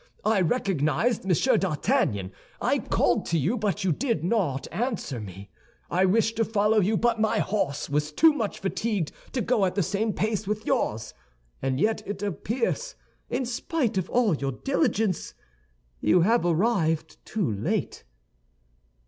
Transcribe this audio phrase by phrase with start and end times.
[0.25, 2.31] I recognized Monsieur d'Artagnan.
[2.59, 5.51] I called to you, but you did not answer me;
[5.91, 9.75] I wished to follow you, but my horse was too much fatigued to go at
[9.75, 11.13] the same pace with yours.
[11.61, 12.95] And yet it appears,
[13.29, 15.35] in spite of all your diligence,
[15.99, 18.03] you have arrived too late."